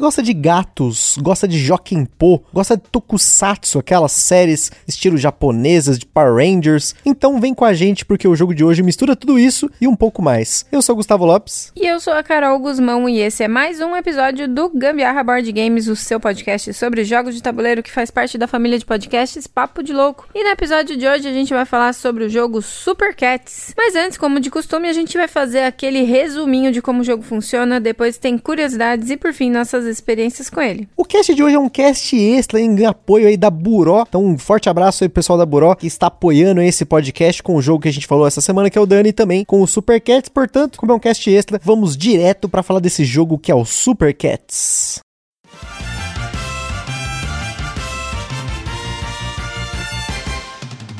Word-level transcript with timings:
Gosta 0.00 0.22
de 0.22 0.32
gatos, 0.32 1.18
gosta 1.20 1.46
de 1.46 1.58
Jokenpô, 1.58 2.40
gosta 2.52 2.74
de 2.74 2.82
Tokusatsu, 2.90 3.78
aquelas 3.78 4.12
séries 4.12 4.72
estilo 4.88 5.18
japonesas 5.18 5.98
de 5.98 6.06
Power 6.06 6.34
Rangers? 6.34 6.94
Então 7.04 7.38
vem 7.38 7.52
com 7.52 7.66
a 7.66 7.74
gente 7.74 8.04
porque 8.06 8.26
o 8.26 8.34
jogo 8.34 8.54
de 8.54 8.64
hoje 8.64 8.82
mistura 8.82 9.14
tudo 9.14 9.38
isso 9.38 9.70
e 9.78 9.86
um 9.86 9.94
pouco 9.94 10.22
mais. 10.22 10.64
Eu 10.72 10.80
sou 10.80 10.94
o 10.94 10.96
Gustavo 10.96 11.26
Lopes. 11.26 11.70
E 11.76 11.86
eu 11.86 12.00
sou 12.00 12.14
a 12.14 12.22
Carol 12.22 12.58
Guzmão 12.58 13.08
e 13.08 13.20
esse 13.20 13.44
é 13.44 13.48
mais 13.48 13.80
um 13.80 13.94
episódio 13.94 14.48
do 14.48 14.70
Gambiarra 14.70 15.22
Board 15.22 15.52
Games, 15.52 15.86
o 15.86 15.94
seu 15.94 16.18
podcast 16.18 16.72
sobre 16.72 17.04
jogos 17.04 17.34
de 17.34 17.42
tabuleiro 17.42 17.82
que 17.82 17.92
faz 17.92 18.10
parte 18.10 18.38
da 18.38 18.46
família 18.46 18.78
de 18.78 18.86
podcasts 18.86 19.46
Papo 19.46 19.82
de 19.82 19.92
Louco. 19.92 20.26
E 20.34 20.42
no 20.42 20.48
episódio 20.48 20.96
de 20.96 21.06
hoje 21.06 21.28
a 21.28 21.32
gente 21.32 21.52
vai 21.52 21.66
falar 21.66 21.92
sobre 21.92 22.24
o 22.24 22.28
jogo 22.30 22.62
Super 22.62 23.14
Cats. 23.14 23.74
Mas 23.76 23.94
antes, 23.94 24.16
como 24.16 24.40
de 24.40 24.50
costume, 24.50 24.88
a 24.88 24.94
gente 24.94 25.16
vai 25.18 25.28
fazer 25.28 25.64
aquele 25.64 26.04
resuminho 26.04 26.72
de 26.72 26.80
como 26.80 27.02
o 27.02 27.04
jogo 27.04 27.22
funciona, 27.22 27.78
depois 27.78 28.16
tem 28.16 28.38
curiosidades 28.38 29.10
e 29.10 29.16
por 29.18 29.34
fim 29.34 29.50
nossas 29.50 29.89
experiências 29.90 30.48
com 30.48 30.60
ele. 30.60 30.88
O 30.96 31.04
cast 31.04 31.34
de 31.34 31.42
hoje 31.42 31.56
é 31.56 31.58
um 31.58 31.68
cast 31.68 32.16
extra 32.16 32.60
em 32.60 32.84
apoio 32.84 33.28
aí 33.28 33.36
da 33.36 33.50
Buró. 33.50 34.04
Então 34.08 34.24
um 34.24 34.38
forte 34.38 34.68
abraço 34.68 35.04
aí 35.04 35.08
pro 35.08 35.16
pessoal 35.16 35.38
da 35.38 35.46
Buró 35.46 35.74
que 35.74 35.86
está 35.86 36.06
apoiando 36.06 36.62
esse 36.62 36.84
podcast 36.84 37.42
com 37.42 37.56
o 37.56 37.62
jogo 37.62 37.82
que 37.82 37.88
a 37.88 37.92
gente 37.92 38.06
falou 38.06 38.26
essa 38.26 38.40
semana, 38.40 38.70
que 38.70 38.78
é 38.78 38.80
o 38.80 38.86
Dani, 38.86 39.10
e 39.10 39.12
também 39.12 39.44
com 39.44 39.60
o 39.60 39.66
Super 39.66 40.00
Cats. 40.00 40.28
Portanto, 40.28 40.78
como 40.78 40.92
é 40.92 40.94
um 40.94 41.00
cast 41.00 41.30
extra, 41.30 41.60
vamos 41.62 41.96
direto 41.96 42.48
para 42.48 42.62
falar 42.62 42.80
desse 42.80 43.04
jogo 43.04 43.38
que 43.38 43.50
é 43.50 43.54
o 43.54 43.64
Super 43.64 44.14
Cats. 44.14 45.00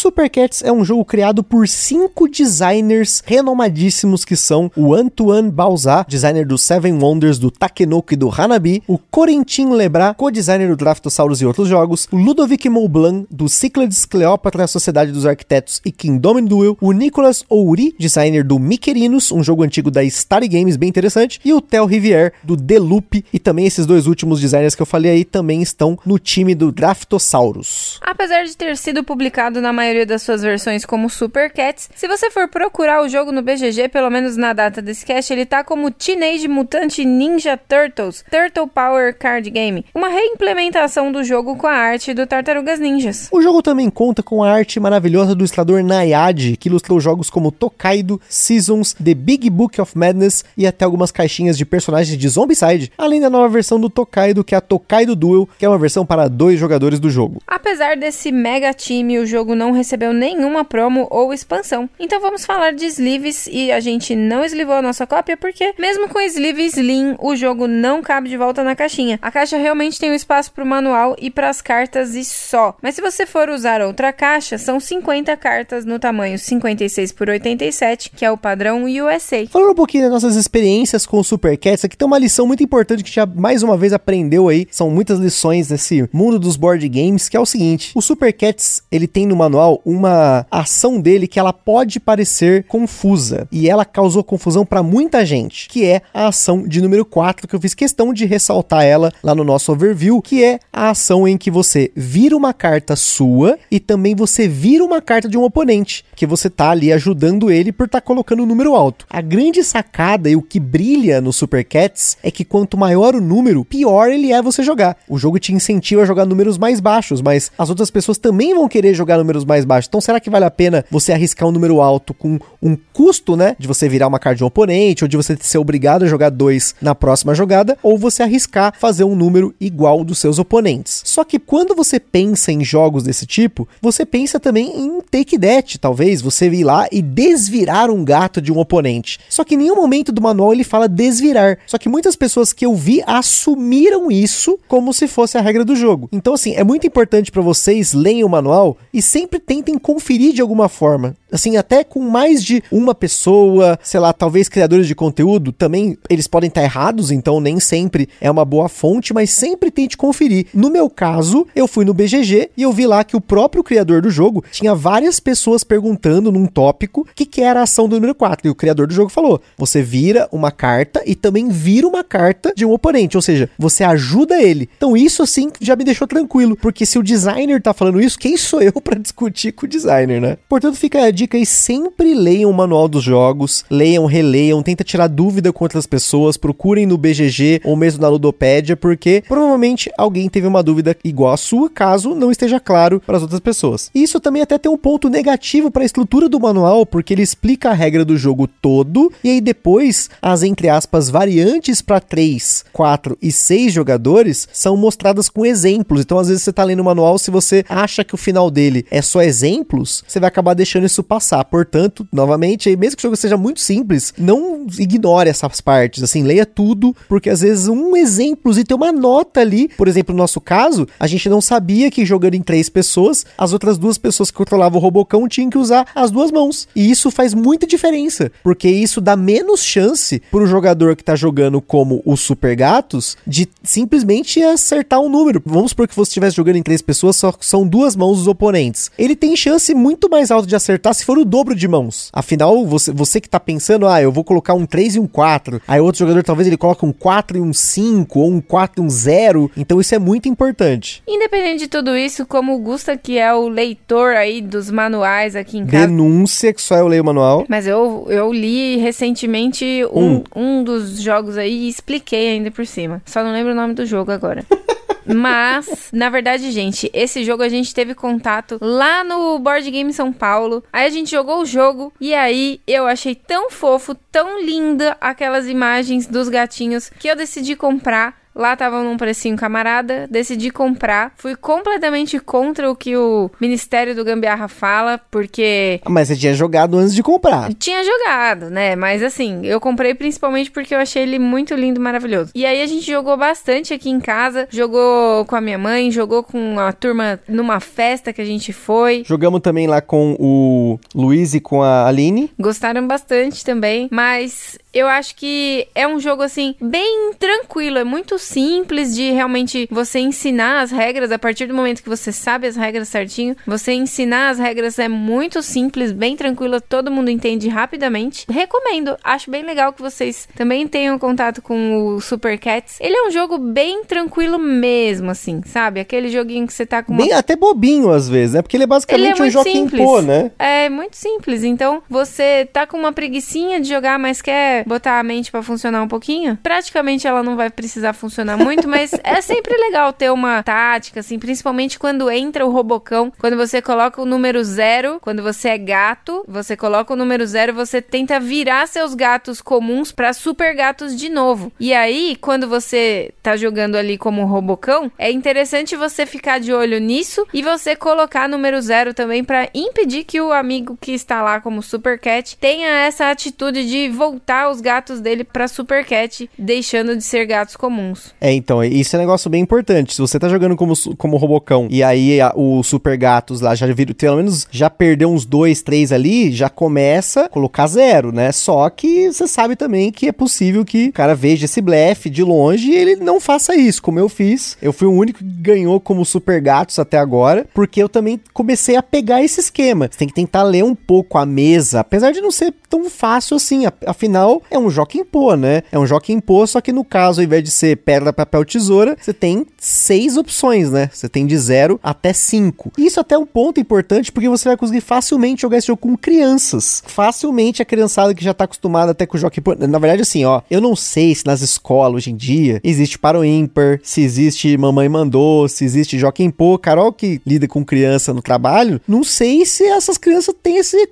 Super 0.00 0.30
Cats 0.30 0.62
é 0.62 0.72
um 0.72 0.82
jogo 0.82 1.04
criado 1.04 1.44
por 1.44 1.68
cinco 1.68 2.26
designers 2.26 3.22
renomadíssimos 3.26 4.24
que 4.24 4.34
são 4.34 4.72
o 4.74 4.94
Antoine 4.94 5.50
Balzat, 5.50 6.08
designer 6.08 6.46
do 6.46 6.56
Seven 6.56 6.94
Wonders, 6.94 7.38
do 7.38 7.50
Takenoko 7.50 8.14
e 8.14 8.16
do 8.16 8.30
Hanabi, 8.34 8.82
o 8.88 8.96
Corentin 8.96 9.68
Lebras, 9.68 10.14
co-designer 10.16 10.70
do 10.70 10.76
Draftosaurus 10.76 11.42
e 11.42 11.44
outros 11.44 11.68
jogos, 11.68 12.08
o 12.10 12.16
Ludovic 12.16 12.66
Moublan, 12.66 13.26
do 13.30 13.46
Cyclades 13.46 14.06
Cleópatra, 14.06 14.66
Sociedade 14.66 15.12
dos 15.12 15.26
Arquitetos 15.26 15.82
e 15.84 15.92
Kingdom 15.92 16.46
Duel, 16.46 16.78
o 16.80 16.92
Nicolas 16.92 17.44
Ouri, 17.46 17.94
designer 17.98 18.42
do 18.42 18.58
Miquerinos, 18.58 19.30
um 19.30 19.44
jogo 19.44 19.64
antigo 19.64 19.90
da 19.90 20.08
Star 20.08 20.48
Games 20.48 20.78
bem 20.78 20.88
interessante, 20.88 21.38
e 21.44 21.52
o 21.52 21.60
Theo 21.60 21.84
Rivière, 21.84 22.32
do 22.42 22.56
The 22.56 22.78
Loop, 22.78 23.22
e 23.30 23.38
também 23.38 23.66
esses 23.66 23.84
dois 23.84 24.06
últimos 24.06 24.40
designers 24.40 24.74
que 24.74 24.80
eu 24.80 24.86
falei 24.86 25.12
aí 25.12 25.26
também 25.26 25.60
estão 25.60 25.98
no 26.06 26.18
time 26.18 26.54
do 26.54 26.72
Draftosaurus. 26.72 28.00
Apesar 28.00 28.44
de 28.44 28.56
ter 28.56 28.74
sido 28.78 29.04
publicado 29.04 29.60
na 29.60 29.74
maioria 29.74 29.89
das 30.06 30.22
suas 30.22 30.42
versões 30.42 30.84
como 30.84 31.10
Super 31.10 31.52
Cats. 31.52 31.90
Se 31.94 32.08
você 32.08 32.30
for 32.30 32.48
procurar 32.48 33.02
o 33.02 33.08
jogo 33.08 33.32
no 33.32 33.42
BGG, 33.42 33.88
pelo 33.88 34.10
menos 34.10 34.36
na 34.36 34.52
data 34.52 34.80
desse 34.80 35.04
cast, 35.04 35.32
ele 35.32 35.44
tá 35.44 35.62
como 35.62 35.90
Teenage 35.90 36.48
Mutant 36.48 36.98
Ninja 36.98 37.56
Turtles 37.56 38.24
Turtle 38.30 38.66
Power 38.66 39.16
Card 39.16 39.50
Game, 39.50 39.84
uma 39.94 40.08
reimplementação 40.08 41.12
do 41.12 41.22
jogo 41.24 41.56
com 41.56 41.66
a 41.66 41.72
arte 41.72 42.14
do 42.14 42.26
Tartarugas 42.26 42.78
Ninjas. 42.78 43.28
O 43.30 43.42
jogo 43.42 43.62
também 43.62 43.90
conta 43.90 44.22
com 44.22 44.42
a 44.42 44.50
arte 44.50 44.78
maravilhosa 44.80 45.34
do 45.34 45.40
ilustrador 45.40 45.82
Nayade, 45.82 46.56
que 46.56 46.68
ilustrou 46.68 47.00
jogos 47.00 47.30
como 47.30 47.50
Tokaido, 47.50 48.20
Seasons, 48.28 48.94
The 48.94 49.14
Big 49.14 49.50
Book 49.50 49.80
of 49.80 49.96
Madness 49.96 50.44
e 50.56 50.66
até 50.66 50.84
algumas 50.84 51.10
caixinhas 51.10 51.56
de 51.58 51.64
personagens 51.64 52.16
de 52.16 52.28
Zombicide, 52.28 52.92
além 52.96 53.20
da 53.20 53.30
nova 53.30 53.48
versão 53.48 53.80
do 53.80 53.90
Tokaido, 53.90 54.44
que 54.44 54.54
é 54.54 54.58
a 54.58 54.60
Tokaido 54.60 55.16
Duel, 55.16 55.48
que 55.58 55.64
é 55.64 55.68
uma 55.68 55.78
versão 55.78 56.06
para 56.06 56.28
dois 56.28 56.58
jogadores 56.58 57.00
do 57.00 57.10
jogo. 57.10 57.40
Apesar 57.46 57.96
desse 57.96 58.30
mega 58.30 58.72
time, 58.72 59.18
o 59.18 59.26
jogo 59.26 59.54
não 59.54 59.69
recebeu 59.72 60.12
nenhuma 60.12 60.64
promo 60.64 61.06
ou 61.10 61.32
expansão. 61.32 61.88
Então 61.98 62.20
vamos 62.20 62.44
falar 62.44 62.72
de 62.72 62.86
sleeves 62.86 63.48
e 63.50 63.70
a 63.72 63.80
gente 63.80 64.14
não 64.14 64.44
eslivou 64.44 64.74
a 64.74 64.82
nossa 64.82 65.06
cópia 65.06 65.36
porque 65.36 65.74
mesmo 65.78 66.08
com 66.08 66.20
sleeve 66.20 66.64
slim, 66.66 67.16
o 67.18 67.34
jogo 67.36 67.66
não 67.66 68.02
cabe 68.02 68.28
de 68.28 68.36
volta 68.36 68.62
na 68.62 68.76
caixinha. 68.76 69.18
A 69.22 69.30
caixa 69.30 69.56
realmente 69.56 69.98
tem 69.98 70.10
um 70.10 70.14
espaço 70.14 70.52
para 70.52 70.64
o 70.64 70.66
manual 70.66 71.16
e 71.18 71.30
para 71.30 71.48
as 71.48 71.60
cartas 71.60 72.14
e 72.14 72.24
só. 72.24 72.76
Mas 72.82 72.94
se 72.94 73.02
você 73.02 73.26
for 73.26 73.48
usar 73.48 73.80
outra 73.80 74.12
caixa, 74.12 74.58
são 74.58 74.80
50 74.80 75.36
cartas 75.36 75.84
no 75.84 75.98
tamanho 75.98 76.38
56 76.38 77.12
por 77.12 77.28
87, 77.28 78.10
que 78.10 78.24
é 78.24 78.30
o 78.30 78.36
padrão 78.36 78.84
USA. 78.84 79.46
Falando 79.48 79.72
um 79.72 79.74
pouquinho 79.74 80.04
das 80.04 80.12
nossas 80.12 80.36
experiências 80.36 81.06
com 81.06 81.18
o 81.18 81.24
Super 81.24 81.56
Cats, 81.56 81.84
aqui 81.84 81.96
tem 81.96 82.06
uma 82.06 82.18
lição 82.18 82.46
muito 82.46 82.62
importante 82.62 83.02
que 83.02 83.12
já 83.12 83.26
mais 83.26 83.62
uma 83.62 83.76
vez 83.76 83.92
aprendeu 83.92 84.48
aí. 84.48 84.66
São 84.70 84.90
muitas 84.90 85.18
lições 85.18 85.70
nesse 85.70 86.08
mundo 86.12 86.38
dos 86.38 86.56
board 86.56 86.88
games, 86.88 87.28
que 87.28 87.36
é 87.36 87.40
o 87.40 87.46
seguinte: 87.46 87.92
o 87.94 88.02
Super 88.02 88.32
Cats, 88.32 88.82
ele 88.90 89.06
tem 89.06 89.26
no 89.26 89.36
manual 89.36 89.59
uma 89.84 90.46
ação 90.50 91.00
dele 91.00 91.26
que 91.26 91.38
ela 91.38 91.52
pode 91.52 91.98
parecer 92.00 92.64
confusa 92.64 93.48
e 93.50 93.68
ela 93.68 93.84
causou 93.84 94.22
confusão 94.22 94.64
para 94.64 94.82
muita 94.82 95.24
gente, 95.24 95.68
que 95.68 95.84
é 95.84 96.02
a 96.12 96.28
ação 96.28 96.66
de 96.66 96.80
número 96.80 97.04
4 97.04 97.46
que 97.46 97.54
eu 97.54 97.60
fiz 97.60 97.74
questão 97.74 98.12
de 98.12 98.26
ressaltar 98.26 98.84
ela 98.84 99.12
lá 99.22 99.34
no 99.34 99.44
nosso 99.44 99.72
overview, 99.72 100.20
que 100.22 100.44
é 100.44 100.58
a 100.72 100.90
ação 100.90 101.26
em 101.26 101.36
que 101.36 101.50
você 101.50 101.90
vira 101.94 102.36
uma 102.36 102.52
carta 102.52 102.96
sua 102.96 103.58
e 103.70 103.80
também 103.80 104.14
você 104.14 104.48
vira 104.48 104.84
uma 104.84 105.00
carta 105.00 105.28
de 105.28 105.36
um 105.36 105.42
oponente, 105.42 106.04
que 106.14 106.26
você 106.26 106.48
tá 106.48 106.70
ali 106.70 106.92
ajudando 106.92 107.50
ele 107.50 107.72
por 107.72 107.86
estar 107.86 108.00
tá 108.00 108.06
colocando 108.06 108.40
o 108.40 108.42
um 108.44 108.46
número 108.46 108.74
alto. 108.74 109.06
A 109.10 109.20
grande 109.20 109.62
sacada 109.64 110.28
e 110.28 110.36
o 110.36 110.42
que 110.42 110.60
brilha 110.60 111.20
no 111.20 111.32
Super 111.32 111.64
Cats 111.64 112.16
é 112.22 112.30
que 112.30 112.44
quanto 112.44 112.76
maior 112.76 113.14
o 113.14 113.20
número, 113.20 113.64
pior 113.64 114.10
ele 114.10 114.32
é 114.32 114.42
você 114.42 114.62
jogar. 114.62 114.96
O 115.08 115.18
jogo 115.18 115.38
te 115.38 115.52
incentiva 115.52 116.02
a 116.02 116.06
jogar 116.06 116.26
números 116.26 116.58
mais 116.58 116.80
baixos, 116.80 117.20
mas 117.20 117.50
as 117.58 117.68
outras 117.68 117.90
pessoas 117.90 118.18
também 118.18 118.54
vão 118.54 118.68
querer 118.68 118.94
jogar 118.94 119.18
números 119.18 119.44
mais 119.50 119.64
baixo. 119.64 119.88
Então 119.88 120.00
será 120.00 120.20
que 120.20 120.30
vale 120.30 120.44
a 120.44 120.50
pena 120.50 120.84
você 120.90 121.12
arriscar 121.12 121.48
um 121.48 121.52
número 121.52 121.80
alto 121.80 122.14
com 122.14 122.38
um 122.62 122.76
custo, 122.92 123.36
né? 123.36 123.56
De 123.58 123.66
você 123.66 123.88
virar 123.88 124.06
uma 124.06 124.18
carta 124.18 124.38
de 124.38 124.44
um 124.44 124.46
oponente, 124.46 125.04
ou 125.04 125.08
de 125.08 125.16
você 125.16 125.36
ser 125.40 125.58
obrigado 125.58 126.04
a 126.04 126.06
jogar 126.06 126.30
dois 126.30 126.74
na 126.80 126.94
próxima 126.94 127.34
jogada, 127.34 127.76
ou 127.82 127.98
você 127.98 128.22
arriscar 128.22 128.74
fazer 128.78 129.04
um 129.04 129.16
número 129.16 129.54
igual 129.60 130.04
dos 130.04 130.18
seus 130.18 130.38
oponentes. 130.38 131.02
Só 131.04 131.24
que 131.24 131.38
quando 131.38 131.74
você 131.74 131.98
pensa 131.98 132.52
em 132.52 132.64
jogos 132.64 133.02
desse 133.02 133.26
tipo, 133.26 133.68
você 133.82 134.06
pensa 134.06 134.38
também 134.38 134.78
em 134.78 135.00
take 135.00 135.38
that, 135.38 135.78
talvez, 135.78 136.22
você 136.22 136.48
vir 136.48 136.64
lá 136.64 136.86
e 136.92 137.02
desvirar 137.02 137.90
um 137.90 138.04
gato 138.04 138.40
de 138.40 138.52
um 138.52 138.58
oponente. 138.58 139.18
Só 139.28 139.42
que 139.44 139.54
em 139.54 139.58
nenhum 139.58 139.76
momento 139.76 140.12
do 140.12 140.22
manual 140.22 140.52
ele 140.52 140.64
fala 140.64 140.88
desvirar. 140.88 141.58
Só 141.66 141.76
que 141.78 141.88
muitas 141.88 142.14
pessoas 142.14 142.52
que 142.52 142.64
eu 142.64 142.74
vi 142.74 143.02
assumiram 143.06 144.10
isso 144.10 144.58
como 144.68 144.92
se 144.92 145.08
fosse 145.08 145.36
a 145.36 145.40
regra 145.40 145.64
do 145.64 145.74
jogo. 145.74 146.08
Então, 146.12 146.34
assim, 146.34 146.54
é 146.54 146.62
muito 146.62 146.86
importante 146.86 147.32
para 147.32 147.42
vocês 147.42 147.92
leiam 147.92 148.28
o 148.28 148.30
manual 148.30 148.76
e 148.92 149.02
sempre 149.02 149.39
tentem 149.40 149.78
conferir 149.78 150.32
de 150.32 150.40
alguma 150.40 150.68
forma. 150.68 151.16
Assim, 151.30 151.56
até 151.56 151.84
com 151.84 152.00
mais 152.00 152.42
de 152.42 152.62
uma 152.70 152.94
pessoa, 152.94 153.78
sei 153.82 154.00
lá, 154.00 154.12
talvez 154.12 154.48
criadores 154.48 154.86
de 154.86 154.94
conteúdo, 154.94 155.52
também 155.52 155.96
eles 156.08 156.26
podem 156.26 156.48
estar 156.48 156.62
errados, 156.62 157.10
então 157.10 157.40
nem 157.40 157.60
sempre 157.60 158.08
é 158.20 158.30
uma 158.30 158.44
boa 158.44 158.68
fonte, 158.68 159.12
mas 159.12 159.30
sempre 159.30 159.70
tente 159.70 159.96
conferir. 159.96 160.46
No 160.54 160.70
meu 160.70 160.88
caso, 160.88 161.46
eu 161.54 161.66
fui 161.66 161.84
no 161.84 161.94
BGG 161.94 162.50
e 162.56 162.62
eu 162.62 162.72
vi 162.72 162.86
lá 162.86 163.04
que 163.04 163.16
o 163.16 163.20
próprio 163.20 163.62
criador 163.62 164.02
do 164.02 164.10
jogo 164.10 164.44
tinha 164.50 164.74
várias 164.74 165.20
pessoas 165.20 165.64
perguntando 165.64 166.32
num 166.32 166.46
tópico 166.46 167.02
o 167.02 167.14
que, 167.14 167.26
que 167.26 167.42
era 167.42 167.60
a 167.60 167.62
ação 167.64 167.88
do 167.88 167.96
número 167.96 168.14
4. 168.14 168.46
E 168.46 168.50
o 168.50 168.54
criador 168.54 168.86
do 168.86 168.94
jogo 168.94 169.10
falou: 169.10 169.40
você 169.56 169.82
vira 169.82 170.28
uma 170.32 170.50
carta 170.50 171.02
e 171.06 171.14
também 171.14 171.48
vira 171.48 171.86
uma 171.86 172.04
carta 172.04 172.52
de 172.54 172.64
um 172.64 172.72
oponente, 172.72 173.16
ou 173.16 173.22
seja, 173.22 173.50
você 173.58 173.84
ajuda 173.84 174.42
ele. 174.42 174.68
Então 174.76 174.96
isso 174.96 175.22
assim 175.22 175.50
já 175.60 175.76
me 175.76 175.84
deixou 175.84 176.06
tranquilo, 176.06 176.56
porque 176.56 176.84
se 176.84 176.98
o 176.98 177.02
designer 177.02 177.60
tá 177.62 177.72
falando 177.72 178.00
isso, 178.00 178.18
quem 178.18 178.36
sou 178.36 178.62
eu 178.62 178.72
para 178.80 178.98
discutir 178.98 179.52
com 179.52 179.66
o 179.66 179.68
designer, 179.68 180.20
né? 180.20 180.36
Portanto, 180.48 180.76
fica 180.76 181.04
a 181.04 181.10
dica 181.20 181.36
aí, 181.36 181.44
sempre 181.44 182.14
leiam 182.14 182.50
o 182.50 182.54
manual 182.54 182.88
dos 182.88 183.02
jogos, 183.02 183.64
leiam, 183.70 184.06
releiam, 184.06 184.62
tenta 184.62 184.82
tirar 184.82 185.06
dúvida 185.06 185.52
com 185.52 185.64
outras 185.64 185.86
pessoas, 185.86 186.36
procurem 186.36 186.86
no 186.86 186.96
BGG 186.96 187.60
ou 187.64 187.76
mesmo 187.76 188.00
na 188.00 188.08
Ludopédia, 188.08 188.74
porque 188.74 189.22
provavelmente 189.28 189.90
alguém 189.98 190.28
teve 190.30 190.46
uma 190.46 190.62
dúvida 190.62 190.96
igual 191.04 191.34
a 191.34 191.36
sua, 191.36 191.68
caso 191.68 192.14
não 192.14 192.30
esteja 192.30 192.58
claro 192.58 193.02
para 193.04 193.16
as 193.16 193.22
outras 193.22 193.40
pessoas. 193.40 193.90
Isso 193.94 194.18
também 194.18 194.40
até 194.40 194.56
tem 194.56 194.72
um 194.72 194.78
ponto 194.78 195.10
negativo 195.10 195.70
para 195.70 195.82
a 195.82 195.86
estrutura 195.86 196.28
do 196.28 196.40
manual, 196.40 196.86
porque 196.86 197.12
ele 197.12 197.22
explica 197.22 197.70
a 197.70 197.74
regra 197.74 198.04
do 198.04 198.16
jogo 198.16 198.46
todo 198.46 199.12
e 199.22 199.28
aí 199.30 199.40
depois 199.40 200.08
as 200.22 200.42
entre 200.42 200.68
aspas 200.68 201.10
variantes 201.10 201.82
para 201.82 202.00
3, 202.00 202.64
4 202.72 203.18
e 203.20 203.30
6 203.30 203.72
jogadores 203.72 204.48
são 204.52 204.76
mostradas 204.76 205.28
com 205.28 205.44
exemplos. 205.44 206.00
Então 206.00 206.18
às 206.18 206.28
vezes 206.28 206.42
você 206.42 206.52
tá 206.52 206.64
lendo 206.64 206.80
o 206.80 206.84
manual, 206.84 207.18
se 207.18 207.30
você 207.30 207.62
acha 207.68 208.02
que 208.02 208.14
o 208.14 208.18
final 208.18 208.50
dele 208.50 208.86
é 208.90 209.02
só 209.02 209.20
exemplos, 209.20 210.02
você 210.06 210.18
vai 210.18 210.28
acabar 210.28 210.54
deixando 210.54 210.86
isso 210.86 211.02
passar. 211.10 211.44
Portanto, 211.44 212.06
novamente, 212.12 212.76
mesmo 212.76 212.96
que 212.96 213.02
o 213.02 213.08
jogo 213.08 213.16
seja 213.16 213.36
muito 213.36 213.60
simples, 213.60 214.14
não 214.16 214.64
ignore 214.78 215.28
essas 215.28 215.60
partes, 215.60 216.04
assim, 216.04 216.22
leia 216.22 216.46
tudo, 216.46 216.94
porque 217.08 217.28
às 217.28 217.40
vezes 217.40 217.66
um 217.66 217.96
exemplo 217.96 218.56
e 218.56 218.62
tem 218.62 218.76
uma 218.76 218.92
nota 218.92 219.40
ali, 219.40 219.68
por 219.76 219.88
exemplo, 219.88 220.14
no 220.14 220.22
nosso 220.22 220.40
caso, 220.40 220.86
a 221.00 221.08
gente 221.08 221.28
não 221.28 221.40
sabia 221.40 221.90
que 221.90 222.06
jogando 222.06 222.34
em 222.34 222.42
três 222.42 222.68
pessoas, 222.68 223.26
as 223.36 223.52
outras 223.52 223.76
duas 223.76 223.98
pessoas 223.98 224.30
que 224.30 224.36
controlavam 224.36 224.78
o 224.78 224.82
Robocão 224.82 225.26
tinham 225.26 225.50
que 225.50 225.58
usar 225.58 225.86
as 225.94 226.12
duas 226.12 226.30
mãos. 226.30 226.68
E 226.76 226.88
isso 226.88 227.10
faz 227.10 227.34
muita 227.34 227.66
diferença, 227.66 228.30
porque 228.44 228.68
isso 228.68 229.00
dá 229.00 229.16
menos 229.16 229.64
chance 229.64 230.22
pro 230.30 230.46
jogador 230.46 230.94
que 230.94 231.02
tá 231.02 231.16
jogando 231.16 231.60
como 231.60 232.02
o 232.04 232.16
Super 232.16 232.54
Gatos 232.54 233.16
de 233.26 233.48
simplesmente 233.64 234.40
acertar 234.42 235.00
um 235.00 235.08
número. 235.08 235.42
Vamos 235.44 235.70
supor 235.70 235.88
que 235.88 235.96
você 235.96 236.10
estivesse 236.10 236.36
jogando 236.36 236.56
em 236.56 236.62
três 236.62 236.80
pessoas, 236.80 237.16
só 237.16 237.34
são 237.40 237.66
duas 237.66 237.96
mãos 237.96 238.18
dos 238.18 238.28
oponentes. 238.28 238.90
Ele 238.96 239.16
tem 239.16 239.34
chance 239.34 239.74
muito 239.74 240.08
mais 240.08 240.30
alta 240.30 240.46
de 240.46 240.54
acertar 240.54 240.94
se 241.00 241.06
for 241.06 241.18
o 241.18 241.24
dobro 241.24 241.54
de 241.54 241.66
mãos. 241.66 242.10
Afinal, 242.12 242.66
você, 242.66 242.92
você 242.92 243.20
que 243.20 243.28
tá 243.28 243.40
pensando, 243.40 243.88
ah, 243.88 244.02
eu 244.02 244.12
vou 244.12 244.22
colocar 244.22 244.52
um 244.52 244.66
3 244.66 244.96
e 244.96 245.00
um 245.00 245.06
4. 245.06 245.62
Aí 245.66 245.80
outro 245.80 245.98
jogador 245.98 246.22
talvez 246.22 246.46
ele 246.46 246.58
coloque 246.58 246.84
um 246.84 246.92
4 246.92 247.38
e 247.38 247.40
um 247.40 247.52
5, 247.52 248.20
ou 248.20 248.30
um 248.30 248.40
4 248.40 248.82
e 248.82 248.86
um 248.86 248.90
0. 248.90 249.50
Então 249.56 249.80
isso 249.80 249.94
é 249.94 249.98
muito 249.98 250.28
importante. 250.28 251.02
Independente 251.08 251.60
de 251.60 251.68
tudo 251.68 251.96
isso, 251.96 252.26
como 252.26 252.54
o 252.54 252.58
Gusta, 252.58 252.98
que 252.98 253.18
é 253.18 253.32
o 253.32 253.48
leitor 253.48 254.14
aí 254.14 254.42
dos 254.42 254.70
manuais 254.70 255.34
aqui 255.34 255.56
em 255.56 255.66
casa. 255.66 255.86
Denúncia 255.86 256.52
que 256.52 256.60
só 256.60 256.76
eu 256.76 256.86
leio 256.86 257.02
o 257.02 257.06
manual. 257.06 257.46
Mas 257.48 257.66
eu, 257.66 258.06
eu 258.10 258.30
li 258.30 258.76
recentemente 258.76 259.64
um, 259.92 260.16
um. 260.36 260.58
um 260.60 260.64
dos 260.64 261.00
jogos 261.00 261.38
aí 261.38 261.64
e 261.64 261.68
expliquei 261.68 262.28
ainda 262.28 262.50
por 262.50 262.66
cima. 262.66 263.00
Só 263.06 263.24
não 263.24 263.32
lembro 263.32 263.52
o 263.52 263.56
nome 263.56 263.72
do 263.72 263.86
jogo 263.86 264.12
agora. 264.12 264.44
Mas, 265.04 265.90
na 265.92 266.08
verdade, 266.08 266.50
gente, 266.50 266.90
esse 266.92 267.24
jogo 267.24 267.42
a 267.42 267.48
gente 267.48 267.74
teve 267.74 267.94
contato 267.94 268.58
lá 268.60 269.02
no 269.02 269.38
Board 269.38 269.70
Game 269.70 269.92
São 269.92 270.12
Paulo. 270.12 270.62
Aí 270.72 270.86
a 270.86 270.90
gente 270.90 271.10
jogou 271.10 271.42
o 271.42 271.46
jogo 271.46 271.92
e 272.00 272.14
aí 272.14 272.60
eu 272.66 272.86
achei 272.86 273.14
tão 273.14 273.50
fofo, 273.50 273.94
tão 273.94 274.40
linda 274.40 274.96
aquelas 275.00 275.48
imagens 275.48 276.06
dos 276.06 276.28
gatinhos 276.28 276.90
que 276.90 277.08
eu 277.08 277.16
decidi 277.16 277.56
comprar. 277.56 278.20
Lá 278.40 278.56
tava 278.56 278.82
num 278.82 278.96
precinho 278.96 279.36
camarada, 279.36 280.08
decidi 280.10 280.50
comprar. 280.50 281.12
Fui 281.18 281.36
completamente 281.36 282.18
contra 282.18 282.70
o 282.70 282.74
que 282.74 282.96
o 282.96 283.30
Ministério 283.38 283.94
do 283.94 284.02
Gambiarra 284.02 284.48
fala, 284.48 284.98
porque. 285.10 285.78
Mas 285.86 286.08
você 286.08 286.16
tinha 286.16 286.32
jogado 286.32 286.78
antes 286.78 286.94
de 286.94 287.02
comprar. 287.02 287.52
Tinha 287.52 287.84
jogado, 287.84 288.48
né? 288.48 288.74
Mas 288.74 289.02
assim, 289.02 289.44
eu 289.44 289.60
comprei 289.60 289.94
principalmente 289.94 290.50
porque 290.50 290.74
eu 290.74 290.78
achei 290.78 291.02
ele 291.02 291.18
muito 291.18 291.54
lindo, 291.54 291.78
maravilhoso. 291.78 292.30
E 292.34 292.46
aí 292.46 292.62
a 292.62 292.66
gente 292.66 292.90
jogou 292.90 293.14
bastante 293.14 293.74
aqui 293.74 293.90
em 293.90 294.00
casa, 294.00 294.48
jogou 294.50 295.26
com 295.26 295.36
a 295.36 295.40
minha 295.42 295.58
mãe, 295.58 295.90
jogou 295.90 296.22
com 296.22 296.58
a 296.58 296.72
turma 296.72 297.20
numa 297.28 297.60
festa 297.60 298.10
que 298.10 298.22
a 298.22 298.24
gente 298.24 298.54
foi. 298.54 299.02
Jogamos 299.06 299.42
também 299.42 299.66
lá 299.66 299.82
com 299.82 300.16
o 300.18 300.78
Luiz 300.94 301.34
e 301.34 301.40
com 301.40 301.62
a 301.62 301.86
Aline. 301.86 302.32
Gostaram 302.40 302.86
bastante 302.86 303.44
também, 303.44 303.86
mas 303.92 304.58
eu 304.72 304.86
acho 304.86 305.14
que 305.16 305.66
é 305.74 305.86
um 305.86 305.98
jogo 305.98 306.22
assim 306.22 306.54
bem 306.60 307.12
tranquilo, 307.18 307.78
é 307.78 307.84
muito 307.84 308.18
simples 308.18 308.94
de 308.94 309.10
realmente 309.10 309.68
você 309.70 309.98
ensinar 309.98 310.60
as 310.60 310.70
regras 310.70 311.10
a 311.12 311.18
partir 311.18 311.46
do 311.46 311.54
momento 311.54 311.82
que 311.82 311.88
você 311.88 312.12
sabe 312.12 312.46
as 312.46 312.56
regras 312.56 312.88
certinho. 312.88 313.36
Você 313.46 313.72
ensinar 313.72 314.30
as 314.30 314.38
regras 314.38 314.78
é 314.78 314.88
muito 314.88 315.42
simples, 315.42 315.92
bem 315.92 316.16
tranquilo, 316.16 316.60
todo 316.60 316.90
mundo 316.90 317.10
entende 317.10 317.48
rapidamente. 317.48 318.26
Recomendo, 318.30 318.96
acho 319.02 319.30
bem 319.30 319.42
legal 319.42 319.72
que 319.72 319.82
vocês 319.82 320.28
também 320.36 320.66
tenham 320.66 320.98
contato 320.98 321.42
com 321.42 321.86
o 321.86 322.00
Super 322.00 322.38
Cats. 322.38 322.78
Ele 322.80 322.96
é 322.96 323.06
um 323.06 323.10
jogo 323.10 323.38
bem 323.38 323.84
tranquilo 323.84 324.38
mesmo, 324.38 325.10
assim, 325.10 325.42
sabe? 325.44 325.80
Aquele 325.80 326.08
joguinho 326.08 326.46
que 326.46 326.52
você 326.52 326.64
tá 326.66 326.82
com 326.82 326.92
uma... 326.92 327.02
Bem 327.02 327.12
até 327.12 327.34
bobinho 327.34 327.90
às 327.90 328.08
vezes, 328.08 328.34
né? 328.34 328.42
Porque 328.42 328.56
ele 328.56 328.64
é 328.64 328.66
basicamente 328.66 329.20
ele 329.20 329.22
é 329.22 329.26
um 329.26 329.30
jogo 329.30 329.48
em 329.48 329.68
pô, 329.68 330.00
né? 330.00 330.30
É 330.38 330.68
muito 330.68 330.96
simples. 330.96 331.42
Então, 331.42 331.82
você 331.88 332.48
tá 332.52 332.66
com 332.66 332.76
uma 332.76 332.92
preguiçinha 332.92 333.60
de 333.60 333.68
jogar, 333.68 333.98
mas 333.98 334.22
quer 334.22 334.59
botar 334.66 334.98
a 334.98 335.02
mente 335.02 335.30
para 335.30 335.42
funcionar 335.42 335.82
um 335.82 335.88
pouquinho, 335.88 336.38
praticamente 336.42 337.06
ela 337.06 337.22
não 337.22 337.36
vai 337.36 337.50
precisar 337.50 337.92
funcionar 337.92 338.36
muito, 338.36 338.68
mas 338.68 338.92
é 339.02 339.20
sempre 339.20 339.56
legal 339.56 339.92
ter 339.92 340.10
uma 340.10 340.42
tática, 340.42 341.00
assim, 341.00 341.18
principalmente 341.18 341.78
quando 341.78 342.10
entra 342.10 342.46
o 342.46 342.50
robocão, 342.50 343.12
quando 343.18 343.36
você 343.36 343.62
coloca 343.62 344.00
o 344.00 344.06
número 344.06 344.42
zero, 344.44 344.98
quando 345.00 345.22
você 345.22 345.50
é 345.50 345.58
gato, 345.58 346.24
você 346.26 346.56
coloca 346.56 346.92
o 346.92 346.96
número 346.96 347.26
zero, 347.26 347.54
você 347.54 347.80
tenta 347.80 348.18
virar 348.20 348.66
seus 348.66 348.94
gatos 348.94 349.40
comuns 349.40 349.92
para 349.92 350.12
super 350.12 350.54
gatos 350.54 350.96
de 350.96 351.08
novo. 351.08 351.52
E 351.58 351.72
aí, 351.72 352.16
quando 352.20 352.48
você 352.48 353.12
tá 353.22 353.36
jogando 353.36 353.76
ali 353.76 353.96
como 353.96 354.24
robocão, 354.24 354.90
é 354.98 355.10
interessante 355.10 355.76
você 355.76 356.06
ficar 356.06 356.38
de 356.38 356.52
olho 356.52 356.78
nisso 356.78 357.26
e 357.32 357.42
você 357.42 357.74
colocar 357.76 358.28
número 358.28 358.60
zero 358.60 358.94
também 358.94 359.24
para 359.24 359.48
impedir 359.54 360.04
que 360.04 360.20
o 360.20 360.32
amigo 360.32 360.76
que 360.80 360.92
está 360.92 361.22
lá 361.22 361.40
como 361.40 361.62
super 361.62 361.98
cat 361.98 362.36
tenha 362.36 362.68
essa 362.68 363.10
atitude 363.10 363.66
de 363.66 363.88
voltar 363.88 364.49
os 364.50 364.60
gatos 364.60 365.00
dele 365.00 365.24
para 365.24 365.48
Super 365.48 365.84
Cat, 365.84 366.28
deixando 366.38 366.96
de 366.96 367.02
ser 367.02 367.26
gatos 367.26 367.56
comuns. 367.56 368.14
É, 368.20 368.32
então, 368.32 368.62
isso 368.62 368.94
é 368.94 368.98
um 368.98 369.02
negócio 369.02 369.30
bem 369.30 369.42
importante. 369.42 369.94
Se 369.94 370.00
você 370.00 370.18
tá 370.18 370.28
jogando 370.28 370.56
como, 370.56 370.74
como 370.96 371.16
Robocão 371.16 371.68
e 371.70 371.82
aí 371.82 372.20
a, 372.20 372.32
o 372.34 372.62
Super 372.62 372.96
Gatos 372.96 373.40
lá 373.40 373.54
já 373.54 373.66
viram, 373.66 373.94
pelo 373.94 374.16
menos 374.16 374.46
já 374.50 374.68
perdeu 374.68 375.10
uns 375.10 375.24
dois, 375.24 375.62
três 375.62 375.92
ali, 375.92 376.32
já 376.32 376.48
começa 376.48 377.22
a 377.22 377.28
colocar 377.28 377.66
zero, 377.66 378.12
né? 378.12 378.32
Só 378.32 378.68
que 378.70 379.12
você 379.12 379.26
sabe 379.26 379.56
também 379.56 379.92
que 379.92 380.08
é 380.08 380.12
possível 380.12 380.64
que 380.64 380.88
o 380.88 380.92
cara 380.92 381.14
veja 381.14 381.44
esse 381.44 381.60
blefe 381.60 382.10
de 382.10 382.22
longe 382.22 382.70
e 382.70 382.74
ele 382.74 382.96
não 382.96 383.20
faça 383.20 383.54
isso, 383.54 383.82
como 383.82 383.98
eu 383.98 384.08
fiz. 384.08 384.56
Eu 384.60 384.72
fui 384.72 384.86
o 384.86 384.92
único 384.92 385.18
que 385.18 385.24
ganhou 385.24 385.80
como 385.80 386.04
Super 386.04 386.40
Gatos 386.40 386.78
até 386.78 386.98
agora, 386.98 387.46
porque 387.54 387.82
eu 387.82 387.88
também 387.88 388.20
comecei 388.32 388.76
a 388.76 388.82
pegar 388.82 389.22
esse 389.22 389.40
esquema. 389.40 389.88
Você 389.90 389.98
tem 389.98 390.08
que 390.08 390.14
tentar 390.14 390.42
ler 390.42 390.64
um 390.64 390.74
pouco 390.74 391.18
a 391.18 391.26
mesa, 391.26 391.80
apesar 391.80 392.12
de 392.12 392.20
não 392.20 392.30
ser 392.30 392.54
tão 392.68 392.88
fácil 392.88 393.36
assim. 393.36 393.64
Afinal, 393.86 394.39
é 394.50 394.58
um 394.58 394.68
em 394.94 395.04
pô, 395.04 395.34
né? 395.34 395.62
É 395.70 395.78
um 395.78 395.84
em 396.08 396.20
pô, 396.20 396.46
só 396.46 396.60
que 396.60 396.72
no 396.72 396.84
caso, 396.84 397.20
ao 397.20 397.24
invés 397.24 397.42
de 397.42 397.50
ser 397.50 397.76
pedra, 397.78 398.12
papel, 398.12 398.44
tesoura, 398.44 398.96
você 399.00 399.12
tem 399.12 399.46
seis 399.58 400.16
opções, 400.16 400.70
né? 400.70 400.90
Você 400.92 401.08
tem 401.08 401.26
de 401.26 401.36
zero 401.36 401.78
até 401.82 402.12
cinco. 402.12 402.72
Isso 402.78 403.00
até 403.00 403.14
é 403.14 403.18
um 403.18 403.26
ponto 403.26 403.60
importante, 403.60 404.10
porque 404.12 404.28
você 404.28 404.48
vai 404.48 404.56
conseguir 404.56 404.80
facilmente 404.80 405.42
jogar 405.42 405.58
esse 405.58 405.66
jogo 405.66 405.80
com 405.80 405.96
crianças. 405.96 406.82
Facilmente 406.86 407.62
a 407.62 407.64
criançada 407.64 408.14
que 408.14 408.24
já 408.24 408.34
tá 408.34 408.44
acostumada 408.44 408.92
até 408.92 409.06
com 409.06 409.16
o 409.16 409.20
em 409.20 409.42
pô. 409.42 409.54
Na 409.54 409.78
verdade, 409.78 410.02
assim, 410.02 410.24
ó, 410.24 410.42
eu 410.50 410.60
não 410.60 410.74
sei 410.74 411.14
se 411.14 411.26
nas 411.26 411.40
escolas 411.40 411.96
hoje 411.96 412.10
em 412.10 412.16
dia 412.16 412.60
existe 412.62 412.98
para 412.98 413.18
o 413.18 413.24
ímpar, 413.24 413.80
se 413.82 414.02
existe 414.02 414.56
mamãe 414.56 414.88
mandou, 414.88 415.48
se 415.48 415.64
existe 415.64 415.98
Joaquim 415.98 416.30
Pô, 416.30 416.58
Carol 416.58 416.92
que 416.92 417.20
lida 417.26 417.46
com 417.46 417.64
criança 417.64 418.14
no 418.14 418.22
trabalho, 418.22 418.80
não 418.86 419.02
sei 419.02 419.44
se 419.44 419.64
essas 419.64 419.98
crianças 419.98 420.34
têm 420.42 420.58
esse, 420.58 420.88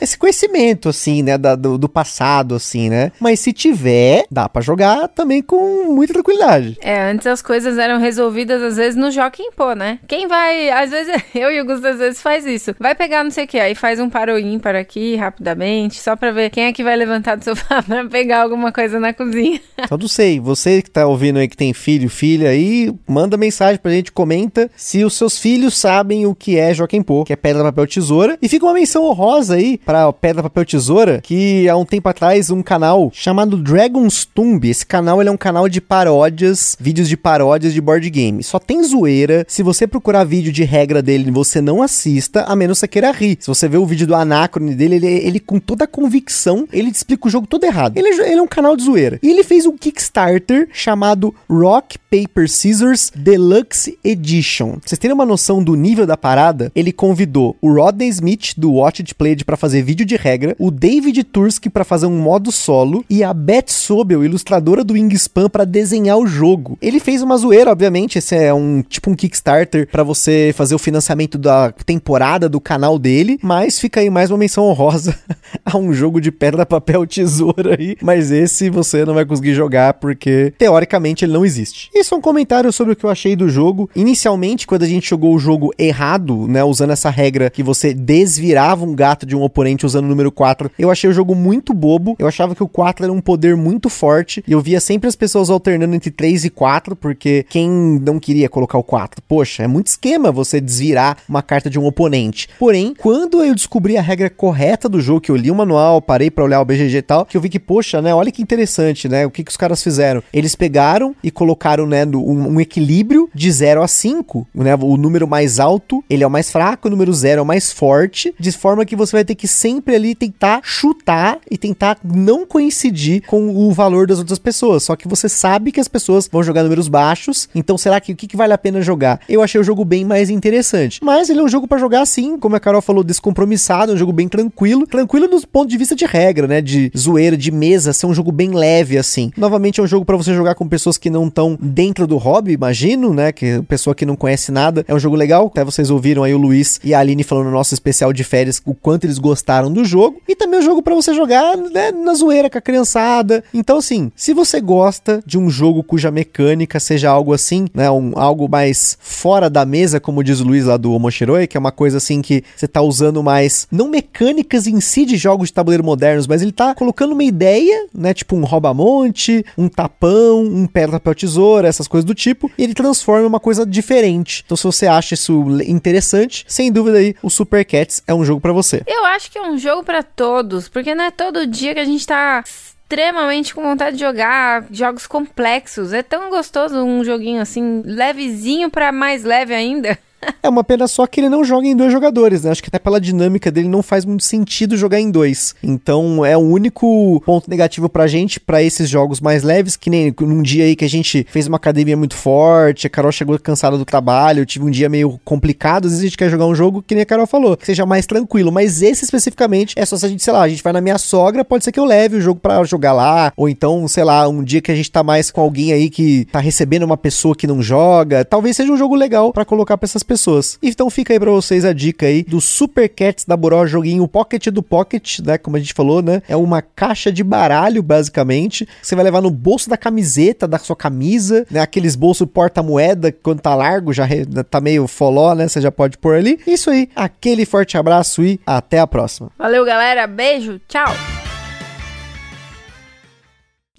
esse 0.00 0.16
conhecimento, 0.16 0.88
assim, 0.88 1.22
né, 1.22 1.36
da, 1.36 1.54
do, 1.54 1.76
do 1.78 1.88
passado, 1.88 2.54
assim, 2.54 2.85
assim, 2.86 2.90
né? 2.90 3.12
Mas 3.20 3.40
se 3.40 3.52
tiver, 3.52 4.24
dá 4.30 4.48
para 4.48 4.62
jogar 4.62 5.08
também 5.08 5.42
com 5.42 5.92
muita 5.92 6.12
tranquilidade. 6.12 6.78
É, 6.80 7.10
antes 7.10 7.26
as 7.26 7.42
coisas 7.42 7.78
eram 7.78 7.98
resolvidas 7.98 8.62
às 8.62 8.76
vezes 8.76 8.96
no 8.96 9.10
Joaquim 9.10 9.50
Pô, 9.56 9.74
né? 9.74 9.98
Quem 10.06 10.26
vai, 10.26 10.70
às 10.70 10.90
vezes 10.90 11.22
eu 11.34 11.50
e 11.50 11.60
o 11.60 11.64
Gusto 11.64 11.86
às 11.86 11.98
vezes 11.98 12.22
faz 12.22 12.46
isso. 12.46 12.74
Vai 12.78 12.94
pegar 12.94 13.24
não 13.24 13.30
sei 13.30 13.44
o 13.44 13.48
que, 13.48 13.58
aí 13.58 13.74
faz 13.74 14.00
um 14.00 14.08
para 14.08 14.26
para 14.60 14.80
aqui 14.80 15.14
rapidamente, 15.16 16.00
só 16.00 16.16
para 16.16 16.32
ver 16.32 16.50
quem 16.50 16.64
é 16.64 16.72
que 16.72 16.82
vai 16.82 16.96
levantar 16.96 17.36
do 17.36 17.44
sofá 17.44 17.82
para 17.86 18.04
pegar 18.06 18.42
alguma 18.42 18.72
coisa 18.72 18.98
na 18.98 19.12
cozinha. 19.12 19.60
Só 19.88 19.96
não 19.96 20.08
sei, 20.08 20.40
você 20.40 20.82
que 20.82 20.90
tá 20.90 21.06
ouvindo 21.06 21.38
aí 21.38 21.48
que 21.48 21.56
tem 21.56 21.72
filho, 21.72 22.08
filha 22.08 22.50
aí, 22.50 22.92
manda 23.06 23.36
mensagem 23.36 23.80
pra 23.80 23.92
gente, 23.92 24.12
comenta 24.12 24.70
se 24.76 25.04
os 25.04 25.14
seus 25.14 25.38
filhos 25.38 25.76
sabem 25.76 26.26
o 26.26 26.34
que 26.34 26.58
é 26.58 26.74
Joaquim 26.74 27.02
Pô, 27.02 27.24
que 27.24 27.32
é 27.32 27.36
pedra, 27.36 27.62
papel, 27.64 27.86
tesoura. 27.86 28.38
E 28.42 28.48
fica 28.48 28.66
uma 28.66 28.74
menção 28.74 29.04
honrosa 29.04 29.54
aí 29.54 29.78
pra 29.78 30.12
pedra, 30.12 30.42
papel, 30.42 30.64
tesoura, 30.64 31.20
que 31.22 31.68
há 31.68 31.76
um 31.76 31.84
tempo 31.84 32.08
atrás 32.08 32.50
um 32.50 32.62
canal 32.62 32.75
chamado 33.12 33.56
Dragon's 33.56 34.24
Tomb, 34.24 34.68
esse 34.68 34.84
canal 34.84 35.20
ele 35.20 35.28
é 35.28 35.32
um 35.32 35.36
canal 35.36 35.68
de 35.68 35.80
paródias, 35.80 36.76
vídeos 36.78 37.08
de 37.08 37.16
paródias 37.16 37.72
de 37.72 37.80
board 37.80 38.08
game. 38.10 38.42
Só 38.42 38.58
tem 38.58 38.82
zoeira. 38.82 39.44
Se 39.48 39.62
você 39.62 39.86
procurar 39.86 40.24
vídeo 40.24 40.52
de 40.52 40.64
regra 40.64 41.02
dele, 41.02 41.30
você 41.30 41.60
não 41.60 41.82
assista, 41.82 42.42
a 42.42 42.54
menos 42.54 42.78
você 42.78 42.88
queira 42.88 43.10
rir. 43.10 43.38
Se 43.40 43.48
você 43.48 43.68
ver 43.68 43.78
o 43.78 43.86
vídeo 43.86 44.06
do 44.06 44.14
Anacrone 44.14 44.74
dele, 44.74 44.96
ele, 44.96 45.06
ele 45.06 45.40
com 45.40 45.58
toda 45.58 45.84
a 45.84 45.88
convicção, 45.88 46.68
ele 46.72 46.90
explica 46.90 47.26
o 47.26 47.30
jogo 47.30 47.46
todo 47.46 47.64
errado. 47.64 47.96
Ele, 47.96 48.08
é, 48.08 48.32
ele 48.32 48.40
é 48.40 48.42
um 48.42 48.46
canal 48.46 48.76
de 48.76 48.84
zoeira. 48.84 49.18
E 49.22 49.30
ele 49.30 49.42
fez 49.42 49.66
um 49.66 49.76
Kickstarter 49.76 50.68
chamado 50.72 51.34
Rock 51.48 51.98
Paper 51.98 52.48
Scissors 52.48 53.10
Deluxe 53.14 53.98
Edition. 54.04 54.78
Vocês 54.84 54.98
terem 54.98 55.14
uma 55.14 55.26
noção 55.26 55.62
do 55.62 55.74
nível 55.74 56.06
da 56.06 56.16
parada, 56.16 56.70
ele 56.74 56.92
convidou 56.92 57.56
o 57.60 57.72
Rodney 57.72 58.08
Smith 58.08 58.54
do 58.56 58.72
Watch 58.72 59.02
It 59.02 59.14
Played 59.14 59.44
para 59.44 59.56
fazer 59.56 59.82
vídeo 59.82 60.06
de 60.06 60.16
regra, 60.16 60.56
o 60.58 60.70
David 60.70 61.22
Tursky 61.24 61.70
para 61.70 61.84
fazer 61.84 62.06
um 62.06 62.18
modo 62.18 62.50
solo 62.66 63.04
e 63.08 63.22
a 63.22 63.32
Beth 63.32 63.68
Sobel, 63.68 64.24
ilustradora 64.24 64.82
do 64.82 64.94
Wingspan, 64.94 65.48
para 65.48 65.64
desenhar 65.64 66.18
o 66.18 66.26
jogo. 66.26 66.76
Ele 66.82 66.98
fez 66.98 67.22
uma 67.22 67.36
zoeira, 67.36 67.70
obviamente, 67.70 68.18
esse 68.18 68.34
é 68.34 68.52
um 68.52 68.82
tipo 68.82 69.08
um 69.08 69.14
Kickstarter 69.14 69.88
para 69.88 70.02
você 70.02 70.52
fazer 70.56 70.74
o 70.74 70.78
financiamento 70.78 71.38
da 71.38 71.70
temporada 71.70 72.48
do 72.48 72.60
canal 72.60 72.98
dele, 72.98 73.38
mas 73.40 73.78
fica 73.78 74.00
aí 74.00 74.10
mais 74.10 74.32
uma 74.32 74.38
menção 74.38 74.64
honrosa 74.64 75.16
a 75.64 75.78
um 75.78 75.92
jogo 75.92 76.20
de 76.20 76.32
pedra, 76.32 76.66
papel, 76.66 77.06
tesoura 77.06 77.76
aí, 77.78 77.96
mas 78.02 78.32
esse 78.32 78.68
você 78.68 79.04
não 79.04 79.14
vai 79.14 79.24
conseguir 79.24 79.54
jogar 79.54 79.94
porque 79.94 80.52
teoricamente 80.58 81.24
ele 81.24 81.32
não 81.32 81.44
existe. 81.44 81.88
Isso 81.94 82.14
é 82.14 82.18
um 82.18 82.20
comentário 82.20 82.72
sobre 82.72 82.94
o 82.94 82.96
que 82.96 83.04
eu 83.04 83.10
achei 83.10 83.36
do 83.36 83.48
jogo. 83.48 83.88
Inicialmente, 83.94 84.66
quando 84.66 84.82
a 84.82 84.88
gente 84.88 85.08
jogou 85.08 85.32
o 85.32 85.38
jogo 85.38 85.72
errado, 85.78 86.48
né, 86.48 86.64
usando 86.64 86.90
essa 86.90 87.10
regra 87.10 87.48
que 87.48 87.62
você 87.62 87.94
desvirava 87.94 88.84
um 88.84 88.94
gato 88.94 89.24
de 89.24 89.36
um 89.36 89.42
oponente 89.42 89.86
usando 89.86 90.06
o 90.06 90.08
número 90.08 90.32
4, 90.32 90.72
eu 90.76 90.90
achei 90.90 91.08
o 91.08 91.12
jogo 91.12 91.32
muito 91.32 91.72
bobo. 91.72 92.16
Eu 92.18 92.26
achava 92.26 92.55
que 92.56 92.62
o 92.62 92.68
4 92.68 93.04
era 93.04 93.12
um 93.12 93.20
poder 93.20 93.56
muito 93.56 93.88
forte 93.88 94.42
e 94.46 94.52
eu 94.52 94.60
via 94.60 94.80
sempre 94.80 95.08
as 95.08 95.14
pessoas 95.14 95.50
alternando 95.50 95.94
entre 95.94 96.10
3 96.10 96.46
e 96.46 96.50
4, 96.50 96.96
porque 96.96 97.44
quem 97.48 97.68
não 97.68 98.18
queria 98.18 98.48
colocar 98.48 98.78
o 98.78 98.82
4? 98.82 99.22
Poxa, 99.28 99.62
é 99.62 99.66
muito 99.66 99.88
esquema 99.88 100.32
você 100.32 100.60
desvirar 100.60 101.18
uma 101.28 101.42
carta 101.42 101.70
de 101.70 101.78
um 101.78 101.86
oponente. 101.86 102.48
Porém, 102.58 102.94
quando 102.98 103.42
eu 103.42 103.54
descobri 103.54 103.96
a 103.96 104.02
regra 104.02 104.28
correta 104.28 104.88
do 104.88 105.00
jogo, 105.00 105.20
que 105.20 105.30
eu 105.30 105.36
li 105.36 105.50
o 105.50 105.54
manual, 105.54 106.02
parei 106.02 106.30
para 106.30 106.44
olhar 106.44 106.60
o 106.60 106.64
BGG 106.64 106.96
e 106.96 107.02
tal, 107.02 107.24
que 107.24 107.36
eu 107.36 107.40
vi 107.40 107.48
que, 107.48 107.58
poxa, 107.58 108.02
né, 108.02 108.14
olha 108.14 108.32
que 108.32 108.42
interessante, 108.42 109.08
né? 109.08 109.26
O 109.26 109.30
que, 109.30 109.44
que 109.44 109.50
os 109.50 109.56
caras 109.56 109.82
fizeram? 109.82 110.22
Eles 110.32 110.54
pegaram 110.54 111.14
e 111.22 111.30
colocaram, 111.30 111.86
né, 111.86 112.04
um, 112.06 112.54
um 112.54 112.60
equilíbrio 112.60 113.28
de 113.34 113.50
0 113.50 113.82
a 113.82 113.88
5, 113.88 114.46
né? 114.54 114.74
O 114.74 114.96
número 114.96 115.28
mais 115.28 115.60
alto, 115.60 116.04
ele 116.08 116.24
é 116.24 116.26
o 116.26 116.30
mais 116.30 116.50
fraco, 116.50 116.88
o 116.88 116.90
número 116.90 117.12
0 117.12 117.38
é 117.38 117.42
o 117.42 117.46
mais 117.46 117.72
forte, 117.72 118.34
de 118.38 118.52
forma 118.52 118.84
que 118.84 118.96
você 118.96 119.16
vai 119.16 119.24
ter 119.24 119.34
que 119.34 119.48
sempre 119.48 119.94
ali 119.94 120.14
tentar 120.14 120.60
chutar 120.62 121.38
e 121.50 121.56
tentar 121.56 121.98
não 122.02 122.35
coincidir 122.44 123.22
com 123.26 123.48
o 123.56 123.72
valor 123.72 124.06
das 124.06 124.18
outras 124.18 124.38
pessoas. 124.38 124.82
Só 124.82 124.96
que 124.96 125.08
você 125.08 125.28
sabe 125.28 125.70
que 125.72 125.80
as 125.80 125.88
pessoas 125.88 126.28
vão 126.30 126.42
jogar 126.42 126.62
números 126.62 126.88
baixos, 126.88 127.48
então 127.54 127.78
será 127.78 128.00
que 128.00 128.12
o 128.12 128.16
que, 128.16 128.26
que 128.26 128.36
vale 128.36 128.52
a 128.52 128.58
pena 128.58 128.82
jogar? 128.82 129.20
Eu 129.28 129.42
achei 129.42 129.60
o 129.60 129.64
jogo 129.64 129.84
bem 129.84 130.04
mais 130.04 130.28
interessante. 130.28 131.00
Mas 131.02 131.30
ele 131.30 131.40
é 131.40 131.42
um 131.42 131.48
jogo 131.48 131.68
para 131.68 131.78
jogar 131.78 132.02
assim, 132.02 132.38
como 132.38 132.56
a 132.56 132.60
Carol 132.60 132.82
falou, 132.82 133.04
descompromissado, 133.04 133.92
é 133.92 133.94
um 133.94 133.98
jogo 133.98 134.12
bem 134.12 134.28
tranquilo. 134.28 134.86
Tranquilo 134.86 135.28
do 135.28 135.46
ponto 135.46 135.68
de 135.68 135.76
vista 135.76 135.94
de 135.94 136.04
regra, 136.04 136.46
né? 136.46 136.60
De 136.60 136.90
zoeira, 136.96 137.36
de 137.36 137.50
mesa, 137.50 137.92
ser 137.92 138.06
um 138.06 138.14
jogo 138.14 138.32
bem 138.32 138.50
leve 138.50 138.98
assim. 138.98 139.30
Novamente 139.36 139.80
é 139.80 139.82
um 139.82 139.86
jogo 139.86 140.04
para 140.04 140.16
você 140.16 140.34
jogar 140.34 140.54
com 140.54 140.66
pessoas 140.66 140.98
que 140.98 141.10
não 141.10 141.28
estão 141.28 141.56
dentro 141.60 142.06
do 142.06 142.16
hobby, 142.16 142.52
imagino, 142.52 143.12
né? 143.12 143.32
Que 143.32 143.62
pessoa 143.62 143.94
que 143.94 144.06
não 144.06 144.16
conhece 144.16 144.50
nada. 144.50 144.84
É 144.88 144.94
um 144.94 144.98
jogo 144.98 145.16
legal. 145.16 145.46
Até 145.46 145.64
vocês 145.64 145.90
ouviram 145.90 146.22
aí 146.22 146.34
o 146.34 146.38
Luiz 146.38 146.80
e 146.82 146.94
a 146.94 147.00
Aline 147.00 147.22
falando 147.22 147.46
no 147.46 147.52
nosso 147.52 147.74
especial 147.74 148.12
de 148.12 148.24
férias 148.24 148.60
o 148.64 148.74
quanto 148.74 149.04
eles 149.04 149.18
gostaram 149.18 149.72
do 149.72 149.84
jogo. 149.84 150.20
E 150.26 150.34
também 150.34 150.58
é 150.58 150.62
um 150.62 150.64
jogo 150.64 150.82
para 150.82 150.94
você 150.94 151.14
jogar 151.14 151.56
né, 151.56 151.92
na 151.92 152.14
com 152.50 152.58
a 152.58 152.60
criançada. 152.60 153.44
Então, 153.52 153.78
assim, 153.78 154.10
se 154.14 154.34
você 154.34 154.60
gosta 154.60 155.22
de 155.24 155.38
um 155.38 155.48
jogo 155.48 155.82
cuja 155.82 156.10
mecânica 156.10 156.80
seja 156.80 157.10
algo 157.10 157.32
assim, 157.32 157.66
né? 157.72 157.90
Um, 157.90 158.12
algo 158.16 158.48
mais 158.48 158.96
fora 159.00 159.48
da 159.48 159.64
mesa, 159.64 160.00
como 160.00 160.22
diz 160.22 160.40
o 160.40 160.44
Luiz 160.44 160.64
lá 160.64 160.76
do 160.76 160.92
Omoshiroi, 160.92 161.46
que 161.46 161.56
é 161.56 161.60
uma 161.60 161.72
coisa 161.72 161.98
assim 161.98 162.20
que 162.20 162.42
você 162.54 162.66
tá 162.66 162.82
usando 162.82 163.22
mais, 163.22 163.66
não 163.70 163.88
mecânicas 163.88 164.66
em 164.66 164.80
si 164.80 165.04
de 165.04 165.16
jogos 165.16 165.48
de 165.48 165.54
tabuleiro 165.54 165.84
modernos, 165.84 166.26
mas 166.26 166.42
ele 166.42 166.52
tá 166.52 166.74
colocando 166.74 167.12
uma 167.12 167.24
ideia, 167.24 167.86
né? 167.94 168.12
Tipo 168.12 168.36
um 168.36 168.44
rouba-monte, 168.44 169.44
um 169.56 169.68
tapão, 169.68 170.42
um 170.42 170.66
pedra, 170.66 170.98
papel, 170.98 171.14
tesoura, 171.14 171.68
essas 171.68 171.88
coisas 171.88 172.04
do 172.04 172.14
tipo, 172.14 172.50
e 172.58 172.64
ele 172.64 172.74
transforma 172.74 173.26
uma 173.26 173.40
coisa 173.40 173.64
diferente. 173.64 174.42
Então, 174.44 174.56
se 174.56 174.64
você 174.64 174.86
acha 174.86 175.14
isso 175.14 175.44
interessante, 175.66 176.44
sem 176.48 176.70
dúvida 176.70 176.98
aí, 176.98 177.14
o 177.22 177.30
Super 177.30 177.64
Cats 177.64 178.02
é 178.06 178.14
um 178.14 178.24
jogo 178.24 178.40
para 178.40 178.52
você. 178.52 178.82
Eu 178.86 179.04
acho 179.06 179.30
que 179.30 179.38
é 179.38 179.42
um 179.42 179.58
jogo 179.58 179.82
para 179.82 180.02
todos, 180.02 180.68
porque 180.68 180.94
não 180.94 181.04
é 181.04 181.10
todo 181.10 181.46
dia 181.46 181.74
que 181.74 181.80
a 181.80 181.84
gente 181.84 182.06
tá 182.06 182.15
extremamente 182.44 183.54
com 183.54 183.62
vontade 183.62 183.96
de 183.96 184.04
jogar 184.04 184.64
jogos 184.70 185.06
complexos. 185.06 185.92
É 185.92 186.02
tão 186.02 186.30
gostoso 186.30 186.76
um 186.84 187.04
joguinho 187.04 187.42
assim, 187.42 187.82
levezinho 187.84 188.70
para 188.70 188.92
mais 188.92 189.24
leve 189.24 189.54
ainda. 189.54 189.98
É 190.42 190.48
uma 190.48 190.64
pena 190.64 190.86
só 190.86 191.06
que 191.06 191.20
ele 191.20 191.28
não 191.28 191.44
joga 191.44 191.66
em 191.66 191.76
dois 191.76 191.92
jogadores, 191.92 192.44
né? 192.44 192.50
Acho 192.50 192.62
que 192.62 192.68
até 192.68 192.78
pela 192.78 193.00
dinâmica 193.00 193.50
dele 193.50 193.68
não 193.68 193.82
faz 193.82 194.04
muito 194.04 194.24
sentido 194.24 194.76
jogar 194.76 195.00
em 195.00 195.10
dois. 195.10 195.54
Então 195.62 196.24
é 196.24 196.36
o 196.36 196.40
único 196.40 197.20
ponto 197.24 197.50
negativo 197.50 197.88
pra 197.88 198.06
gente, 198.06 198.38
para 198.38 198.62
esses 198.62 198.88
jogos 198.88 199.20
mais 199.20 199.42
leves, 199.42 199.76
que 199.76 199.90
nem 199.90 200.14
num 200.20 200.42
dia 200.42 200.64
aí 200.64 200.76
que 200.76 200.84
a 200.84 200.88
gente 200.88 201.26
fez 201.30 201.46
uma 201.46 201.56
academia 201.56 201.96
muito 201.96 202.14
forte, 202.14 202.86
a 202.86 202.90
Carol 202.90 203.12
chegou 203.12 203.38
cansada 203.38 203.76
do 203.76 203.84
trabalho, 203.84 204.40
eu 204.40 204.46
tive 204.46 204.64
um 204.64 204.70
dia 204.70 204.88
meio 204.88 205.20
complicado, 205.24 205.86
às 205.86 205.92
vezes 205.92 206.04
a 206.04 206.06
gente 206.08 206.18
quer 206.18 206.30
jogar 206.30 206.46
um 206.46 206.54
jogo 206.54 206.82
que 206.82 206.94
nem 206.94 207.02
a 207.02 207.06
Carol 207.06 207.26
falou, 207.26 207.56
que 207.56 207.66
seja 207.66 207.84
mais 207.84 208.06
tranquilo, 208.06 208.52
mas 208.52 208.82
esse 208.82 209.04
especificamente 209.04 209.74
é 209.76 209.84
só 209.84 209.96
se 209.96 210.06
a 210.06 210.08
gente, 210.08 210.22
sei 210.22 210.32
lá, 210.32 210.42
a 210.42 210.48
gente 210.48 210.62
vai 210.62 210.72
na 210.72 210.80
minha 210.80 210.98
sogra, 210.98 211.44
pode 211.44 211.64
ser 211.64 211.72
que 211.72 211.80
eu 211.80 211.84
leve 211.84 212.16
o 212.16 212.20
jogo 212.20 212.40
para 212.40 212.62
jogar 212.64 212.92
lá, 212.92 213.32
ou 213.36 213.48
então, 213.48 213.86
sei 213.88 214.04
lá, 214.04 214.28
um 214.28 214.42
dia 214.42 214.62
que 214.62 214.70
a 214.70 214.74
gente 214.74 214.90
tá 214.90 215.02
mais 215.02 215.30
com 215.30 215.40
alguém 215.40 215.72
aí 215.72 215.90
que 215.90 216.24
tá 216.26 216.38
recebendo 216.38 216.84
uma 216.84 216.96
pessoa 216.96 217.34
que 217.34 217.46
não 217.46 217.60
joga, 217.60 218.24
talvez 218.24 218.56
seja 218.56 218.72
um 218.72 218.76
jogo 218.76 218.94
legal 218.94 219.32
para 219.32 219.44
colocar 219.44 219.76
para 219.76 219.86
essas 219.86 220.02
pessoas. 220.06 220.58
Então 220.62 220.88
fica 220.88 221.12
aí 221.12 221.20
pra 221.20 221.30
vocês 221.30 221.64
a 221.64 221.72
dica 221.72 222.06
aí 222.06 222.22
do 222.22 222.40
Super 222.40 222.88
Cats 222.88 223.24
da 223.24 223.36
Boró, 223.36 223.66
joguinho 223.66 224.06
Pocket 224.08 224.46
do 224.48 224.62
Pocket, 224.62 225.20
né? 225.20 225.36
Como 225.38 225.56
a 225.56 225.58
gente 225.58 225.74
falou, 225.74 226.00
né? 226.02 226.22
É 226.28 226.36
uma 226.36 226.62
caixa 226.62 227.12
de 227.12 227.22
baralho, 227.22 227.82
basicamente. 227.82 228.66
Você 228.82 228.94
vai 228.94 229.04
levar 229.04 229.20
no 229.20 229.30
bolso 229.30 229.68
da 229.68 229.76
camiseta, 229.76 230.46
da 230.46 230.58
sua 230.58 230.76
camisa, 230.76 231.46
né? 231.50 231.60
Aqueles 231.60 231.96
bolsos 231.96 232.28
porta-moeda, 232.32 233.10
quando 233.10 233.40
tá 233.40 233.54
largo, 233.54 233.92
já 233.92 234.06
tá 234.48 234.60
meio 234.60 234.86
foló, 234.86 235.34
né? 235.34 235.48
Você 235.48 235.60
já 235.60 235.70
pode 235.70 235.98
pôr 235.98 236.16
ali. 236.16 236.38
Isso 236.46 236.70
aí, 236.70 236.88
aquele 236.94 237.44
forte 237.44 237.76
abraço 237.76 238.22
e 238.22 238.40
até 238.46 238.78
a 238.78 238.86
próxima. 238.86 239.30
Valeu, 239.38 239.64
galera. 239.64 240.06
Beijo. 240.06 240.60
Tchau. 240.68 241.15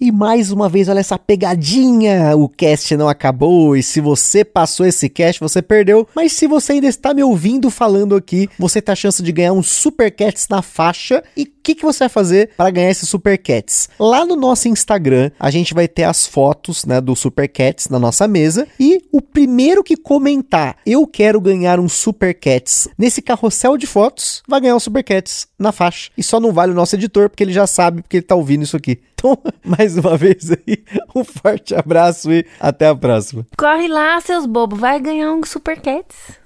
E 0.00 0.12
mais 0.12 0.52
uma 0.52 0.68
vez, 0.68 0.88
olha 0.88 1.00
essa 1.00 1.18
pegadinha! 1.18 2.36
O 2.36 2.48
cast 2.48 2.96
não 2.96 3.08
acabou 3.08 3.76
e 3.76 3.82
se 3.82 4.00
você 4.00 4.44
passou 4.44 4.86
esse 4.86 5.08
cast, 5.08 5.40
você 5.40 5.60
perdeu. 5.60 6.06
Mas 6.14 6.34
se 6.34 6.46
você 6.46 6.74
ainda 6.74 6.86
está 6.86 7.12
me 7.12 7.24
ouvindo 7.24 7.68
falando 7.68 8.14
aqui, 8.14 8.48
você 8.56 8.80
tem 8.80 8.92
a 8.92 8.96
chance 8.96 9.20
de 9.20 9.32
ganhar 9.32 9.52
um 9.52 9.62
Super 9.62 10.12
Cats 10.12 10.46
na 10.48 10.62
faixa. 10.62 11.20
E 11.36 11.42
o 11.42 11.48
que, 11.60 11.74
que 11.74 11.82
você 11.82 12.00
vai 12.04 12.08
fazer 12.08 12.50
para 12.56 12.70
ganhar 12.70 12.90
esse 12.90 13.06
Super 13.06 13.36
Cats? 13.38 13.88
Lá 13.98 14.24
no 14.24 14.36
nosso 14.36 14.68
Instagram, 14.68 15.32
a 15.38 15.50
gente 15.50 15.74
vai 15.74 15.88
ter 15.88 16.04
as 16.04 16.26
fotos 16.26 16.84
né, 16.84 17.00
do 17.00 17.16
Super 17.16 17.48
Cats 17.48 17.88
na 17.88 17.98
nossa 17.98 18.28
mesa. 18.28 18.68
E 18.78 19.02
o 19.10 19.20
primeiro 19.20 19.82
que 19.82 19.96
comentar, 19.96 20.76
eu 20.86 21.08
quero 21.08 21.40
ganhar 21.40 21.80
um 21.80 21.88
Super 21.88 22.32
Cats 22.34 22.86
nesse 22.96 23.20
carrossel 23.20 23.76
de 23.76 23.86
fotos, 23.86 24.44
vai 24.46 24.60
ganhar 24.60 24.76
o 24.76 24.80
Super 24.80 25.02
Cats 25.02 25.48
na 25.58 25.72
faixa. 25.72 26.12
E 26.16 26.22
só 26.22 26.38
não 26.38 26.52
vale 26.52 26.70
o 26.70 26.76
nosso 26.76 26.94
editor, 26.94 27.28
porque 27.28 27.42
ele 27.42 27.52
já 27.52 27.66
sabe, 27.66 28.00
porque 28.02 28.18
ele 28.18 28.24
tá 28.24 28.36
ouvindo 28.36 28.62
isso 28.62 28.76
aqui. 28.76 29.00
Então, 29.18 29.36
mais 29.88 29.96
uma 29.96 30.16
vez 30.16 30.50
aí, 30.50 30.84
um 31.14 31.24
forte 31.24 31.74
abraço 31.74 32.30
e 32.30 32.44
até 32.60 32.88
a 32.88 32.94
próxima. 32.94 33.46
Corre 33.56 33.88
lá, 33.88 34.20
seus 34.20 34.44
bobos, 34.44 34.78
vai 34.78 35.00
ganhar 35.00 35.32
um 35.32 35.42
Super 35.44 35.80
Cats. 35.80 36.37